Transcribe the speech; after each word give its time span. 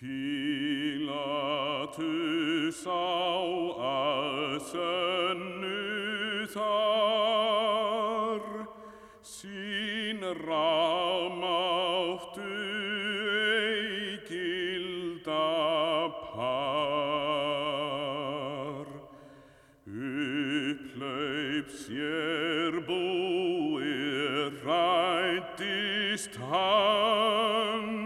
Pílatus 0.00 1.20
á 2.88 3.12
að 3.84 4.56
sönnu 4.70 6.48
þar, 6.54 8.40
sín 9.20 10.24
rámáttu 10.40 11.36
ei 13.44 14.16
gilda 14.24 15.52
par. 16.32 17.68
Upplaup 19.84 21.68
sér 21.84 22.72
búið 22.88 24.64
rættist 24.64 26.40
hann, 26.48 27.99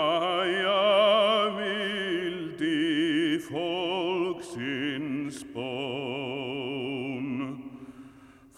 vildi 1.57 3.39
fólksins 3.47 5.37
bón, 5.53 7.27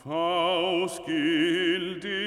Fá 0.02 0.34
skildi 0.90 2.26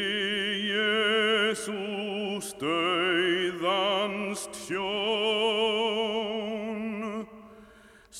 Jésús 0.70 2.46
dauðans 2.60 4.42
tjón, 4.54 6.03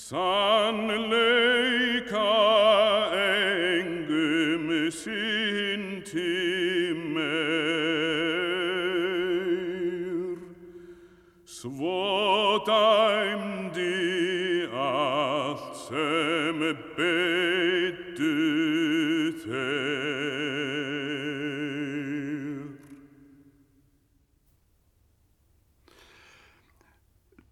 Sannleika 0.08 1.40
engum 3.24 4.66
synti 4.92 6.36
meir. 7.14 8.44
Svo 11.46 12.60
dæmdi 12.68 13.96
allt 14.76 15.72
sem 15.86 16.60
beittu 16.98 18.36
þeir. 19.40 20.04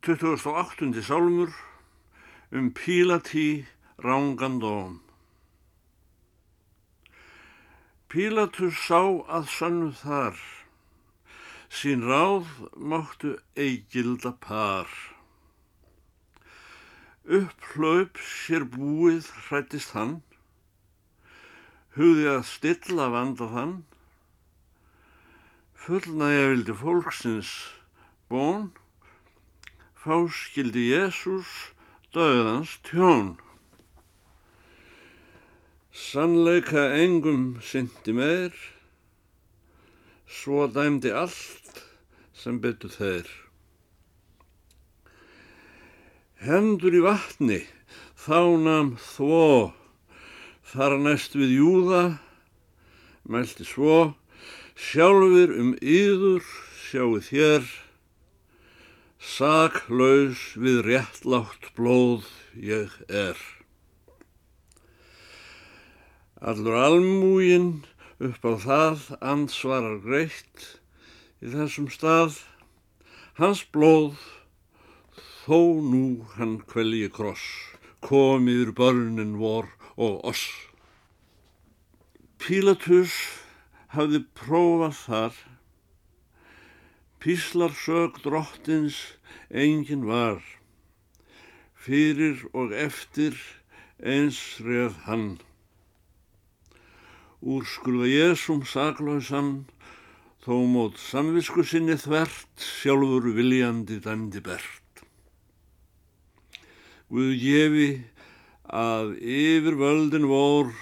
28. 0.04 1.00
sálmur 1.00 1.71
um 2.52 2.68
Pílatí 2.70 3.64
rángandóm. 3.96 4.98
Pílatus 8.12 8.76
sá 8.76 9.00
að 9.24 9.46
sönnu 9.48 9.88
þar, 9.96 10.36
sín 11.72 12.04
ráð 12.04 12.50
máttu 12.76 13.32
eigilda 13.56 14.34
par. 14.36 14.92
Upplaup 17.24 18.20
sér 18.20 18.68
búið 18.68 19.32
hrættist 19.48 19.96
hann, 19.96 20.18
hugði 21.96 22.28
að 22.36 22.46
stilla 22.52 23.08
vanda 23.16 23.48
þann, 23.56 23.76
fullnægja 25.88 26.48
vildi 26.52 26.80
fólksins 26.84 27.58
bón, 28.28 28.74
fá 29.96 30.20
skildi 30.28 30.90
Jésús 30.92 31.72
döðans 32.12 32.76
tjón. 32.84 33.38
Sannleika 35.92 36.90
engum 37.00 37.60
syndi 37.64 38.12
meir, 38.12 38.52
svo 40.28 40.66
dæmdi 40.68 41.12
allt 41.12 41.80
sem 42.36 42.58
betur 42.60 42.92
þeir. 42.92 43.28
Hendur 46.44 46.98
í 46.98 47.00
vatni, 47.04 47.62
þá 48.18 48.60
nam 48.60 48.96
þvó, 49.00 49.72
þar 50.68 50.98
næst 51.00 51.36
við 51.38 51.56
júða, 51.62 52.02
mælti 53.24 53.64
svo, 53.64 54.12
sjálfur 54.76 55.56
um 55.56 55.72
yður 55.80 56.44
sjáu 56.82 57.22
þér, 57.24 57.64
saklaus 59.22 60.40
við 60.58 60.80
réttlátt 60.88 61.68
blóð 61.76 62.26
ég 62.58 62.90
er. 63.06 63.38
Allur 66.42 66.74
almúgin 66.74 67.84
upp 68.18 68.42
á 68.42 68.52
það 68.66 69.04
ansvarar 69.22 70.00
greitt 70.02 70.64
í 71.38 71.52
þessum 71.54 71.86
stað, 71.94 72.40
hans 73.38 73.62
blóð 73.70 74.18
þó 75.44 75.78
nú 75.86 76.26
hann 76.34 76.58
kvelji 76.66 77.06
kross, 77.14 77.46
komiður 78.02 78.74
börnin 78.74 79.38
vor 79.38 79.70
og 79.94 80.18
oss. 80.32 80.42
Pílatus 82.42 83.14
hafði 83.94 84.24
prófað 84.34 84.98
þar 85.06 85.40
Píslarsög 87.22 88.16
drottins 88.24 88.96
engin 89.48 90.02
var, 90.08 90.42
fyrir 91.78 92.42
og 92.50 92.74
eftir 92.74 93.38
eins 94.02 94.40
reð 94.58 94.96
hann. 95.06 95.38
Úrskurða 97.38 98.10
Jésum 98.10 98.66
saklausan, 98.66 99.54
þó 100.42 100.66
mót 100.74 100.98
samvisku 100.98 101.62
sinni 101.62 101.94
þvert, 101.94 102.50
sjálfur 102.58 103.30
viljandi 103.38 104.02
dæmdi 104.02 104.42
bert. 104.42 105.06
Guð 107.06 107.36
gefi 107.38 107.90
að 108.66 109.14
yfir 109.22 109.78
völdin 109.78 110.26
vor 110.26 110.74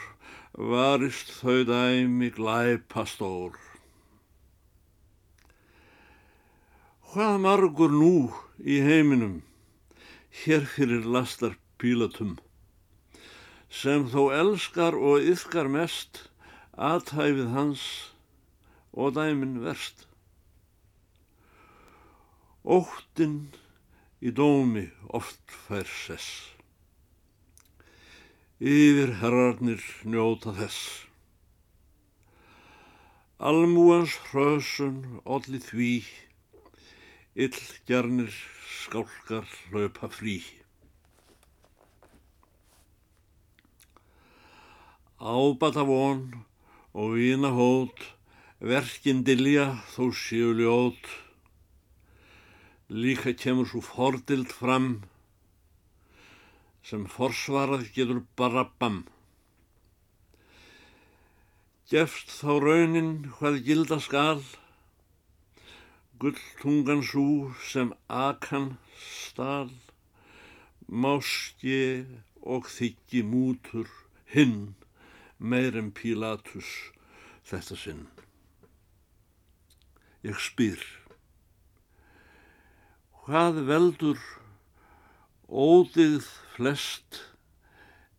varist 0.56 1.36
þau 1.42 1.66
dæmi 1.68 2.32
glæpastór. 2.32 3.60
Hvað 7.10 7.40
margur 7.42 7.90
nú 7.90 8.30
í 8.62 8.76
heiminum, 8.86 9.40
hér 10.44 10.62
fyrir 10.70 11.08
lastar 11.10 11.56
pílatum, 11.82 12.36
sem 13.66 14.04
þó 14.12 14.28
elskar 14.36 14.94
og 14.94 15.26
yfkar 15.32 15.66
mest 15.74 16.20
aðhæfið 16.90 17.50
hans 17.56 17.82
og 18.94 19.16
dæmin 19.18 19.58
verst. 19.64 20.06
Óttin 22.62 23.36
í 24.22 24.30
dómi 24.30 24.86
oft 25.10 25.42
fær 25.66 25.90
sess. 25.90 26.30
Yfir 28.62 29.16
herrarnir 29.18 29.82
njóta 30.06 30.54
þess. 30.62 30.80
Almúans 33.42 34.14
hrösun 34.30 35.24
olli 35.26 35.58
því 35.58 35.94
illgjarnir 37.34 38.32
skálkar 38.82 39.46
hlaupa 39.70 40.08
frí. 40.10 40.40
Ábata 45.20 45.84
von 45.86 46.44
og 46.92 47.14
vína 47.14 47.52
hót, 47.54 47.98
verkin 48.58 49.22
dilja 49.22 49.78
þó 49.94 50.10
séu 50.10 50.50
ljót. 50.58 51.04
Líka 52.90 53.30
kemur 53.38 53.68
svo 53.70 53.82
fordild 53.84 54.50
fram, 54.50 55.04
sem 56.82 57.06
forsvarað 57.06 57.86
getur 57.94 58.24
bara 58.34 58.64
bam. 58.80 59.04
Gefst 61.90 62.32
þá 62.40 62.58
raunin 62.64 63.12
hvað 63.38 63.62
gilda 63.66 64.00
skal, 64.02 64.42
gulltungan 66.20 67.00
svo 67.00 67.54
sem 67.64 67.94
akan 68.12 68.74
stal, 69.00 69.70
máski 70.86 72.04
og 72.44 72.68
þykki 72.68 73.22
mútur 73.24 73.88
hinn 74.28 74.74
meir 75.38 75.78
en 75.80 75.88
Pílatus 75.96 76.68
þetta 77.48 77.78
sinn. 77.80 78.02
Ég 80.20 80.36
spyr, 80.36 80.82
hvað 83.24 83.62
veldur 83.70 84.20
ódið 85.48 86.28
flest, 86.52 87.22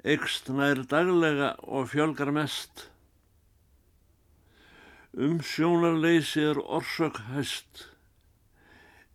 ekst 0.01 0.50
nær 0.50 0.81
daglega 0.89 1.53
og 1.69 1.92
fjölgar 1.94 2.33
mest? 2.33 2.88
Um 5.13 5.42
sjónarleysi 5.44 6.42
er 6.50 6.57
orsök 6.57 7.18
hæst, 7.30 7.90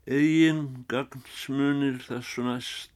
eigin 0.07 0.85
gagnsmunir 0.87 1.99
þessu 2.07 2.45
næst, 2.47 2.93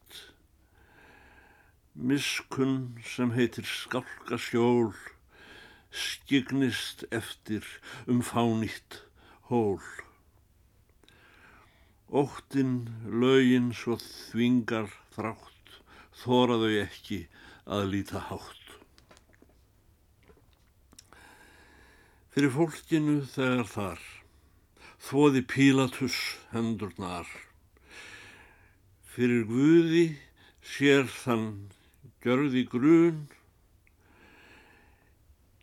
Miskunn 1.95 3.01
sem 3.03 3.33
heitir 3.35 3.67
skálka 3.67 4.39
skjól, 4.39 4.93
skignist 5.91 7.03
eftir 7.11 7.67
um 8.07 8.23
fánýtt 8.23 9.01
hól. 9.51 9.83
Óttinn 12.15 12.87
lögin 13.11 13.73
svo 13.75 13.99
þvingar 13.99 14.89
þrátt, 15.17 15.75
þóraðu 16.23 16.71
ekki 16.85 17.21
að 17.67 17.91
líta 17.91 18.23
hátt. 18.31 18.79
Fyrir 22.31 22.55
fólkinu 22.55 23.19
þegar 23.27 23.67
þar, 23.67 24.03
þóði 25.01 25.41
Pílatus 25.49 26.17
hendurnar. 26.53 27.29
Fyrir 29.11 29.47
Guði 29.49 30.05
sér 30.61 31.09
þann 31.09 31.47
gjörði 32.21 32.67
grun, 32.69 33.23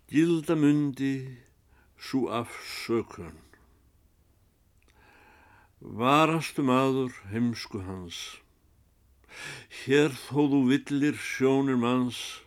gildamundi 0.10 1.13
svo 2.01 2.25
afsökun. 2.39 3.38
Varastu 6.01 6.66
maður 6.66 7.13
heimsku 7.30 7.83
hans, 7.86 8.42
hér 9.86 10.10
þó 10.25 10.50
þú 10.50 10.62
villir 10.74 11.22
sjónir 11.22 11.78
manns, 11.78 12.42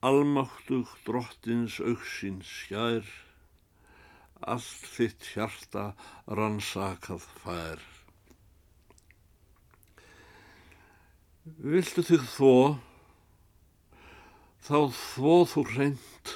almáttug 0.00 0.88
drottins 1.04 1.76
auksins 1.84 2.48
skær, 2.62 3.04
allt 4.40 4.88
þitt 4.94 5.30
hjarta 5.34 5.84
rannsakað 6.26 7.24
fær. 7.42 7.82
Viltu 11.58 12.04
þig 12.04 12.24
þó, 12.28 12.54
þá 14.62 14.78
þó 14.94 15.32
þú 15.52 15.64
reynd, 15.72 16.32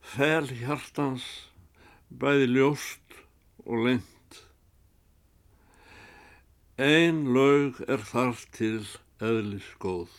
fel 0.00 0.48
hjartans 0.48 1.26
bæði 2.08 2.48
ljóst 2.54 3.18
og 3.66 3.84
leint. 3.86 4.40
Ein 6.78 7.26
laug 7.34 7.82
er 7.90 8.02
þar 8.08 8.38
til 8.56 8.86
eðlis 9.20 9.68
góð, 9.82 10.14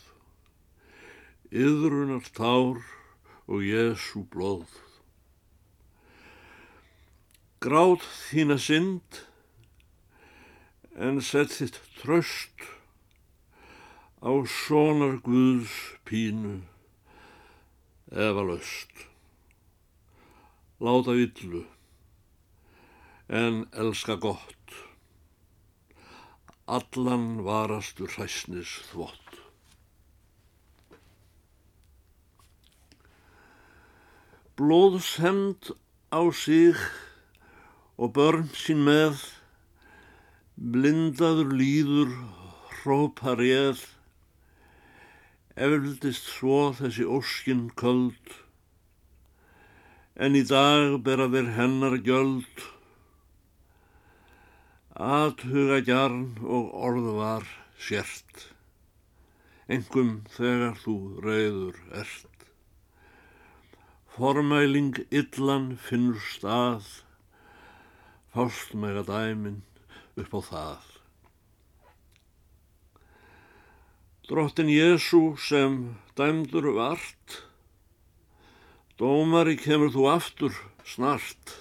yðrunar 1.50 2.30
tár 2.36 2.84
og 3.50 3.66
Jésu 3.66 4.28
blóð. 4.30 4.89
Grátt 7.60 8.06
þína 8.30 8.56
synd, 8.56 9.18
en 10.96 11.18
sett 11.20 11.52
þitt 11.52 11.80
tröst 12.00 12.64
á 14.24 14.32
sonar 14.48 15.18
Guðs 15.26 15.74
pínu 16.08 16.62
efa 18.16 18.46
löst. 18.48 19.04
Láta 20.80 21.18
villu 21.20 21.66
en 23.28 23.68
elska 23.76 24.16
gott. 24.16 24.72
Allan 26.64 27.44
varastur 27.44 28.08
hræsnis 28.16 28.78
þvott. 28.88 29.36
Blóðsend 34.56 35.76
á 36.08 36.24
sig 36.32 36.80
og 38.00 38.14
börn 38.16 38.46
sín 38.56 38.86
með, 38.88 39.20
blindaður 40.56 41.50
líður, 41.60 42.14
hrópar 42.80 43.42
ég, 43.44 43.82
efldist 45.60 46.30
svo 46.32 46.70
þessi 46.78 47.04
óskin 47.04 47.66
köld, 47.82 48.38
en 50.16 50.38
í 50.40 50.46
dag 50.48 50.96
bera 51.04 51.28
þeir 51.34 51.50
hennar 51.58 51.98
gjöld, 52.06 52.64
aðhuga 54.96 55.82
gjarn 55.92 56.24
og 56.44 56.72
orð 56.88 57.12
var 57.20 57.52
sért, 57.90 58.48
engum 59.68 60.16
þegar 60.38 60.80
þú 60.86 60.96
reyður 61.28 61.84
ert. 62.06 62.48
Formæling 64.16 65.04
illan 65.12 65.74
finnur 65.84 66.20
stað, 66.32 66.88
fást 68.34 68.74
mega 68.78 69.04
dæmin 69.04 69.62
upp 70.20 70.34
á 70.38 70.42
það. 70.52 70.84
Drottin 74.30 74.70
Jésu 74.70 75.34
sem 75.42 75.96
dæmdur 76.14 76.68
vart, 76.78 77.42
dómari 79.02 79.56
kemur 79.58 79.90
þú 79.90 80.04
aftur 80.12 80.54
snart. 80.86 81.56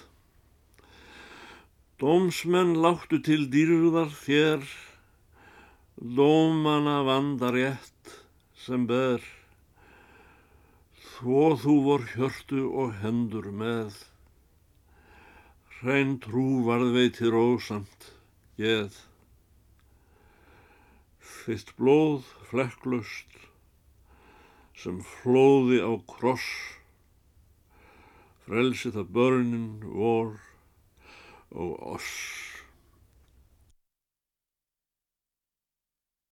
Dómsmenn 1.97 2.77
láttu 2.83 3.17
til 3.25 3.49
dýrðar 3.49 4.13
þér, 4.13 4.61
dómana 5.97 7.01
vandar 7.09 7.57
rétt 7.57 8.13
sem 8.53 8.85
ber, 8.85 9.25
þó 11.17 11.57
þú 11.65 11.75
vor 11.89 12.05
hjörtu 12.13 12.69
og 12.69 12.93
hendur 13.01 13.49
með. 13.49 13.97
Hrein 15.79 16.17
trú 16.19 16.65
varðveitir 16.67 17.31
ósamt, 17.39 18.09
geð. 18.59 18.97
Þitt 21.23 21.71
blóð 21.77 22.25
flekklust 22.49 23.37
sem 24.75 24.99
flóði 25.07 25.79
á 25.79 25.95
kross 26.11 26.49
frelsið 28.43 28.99
að 29.05 29.15
börnin 29.15 29.71
vor 29.85 30.35
og 31.55 31.73
oss. 31.95 32.48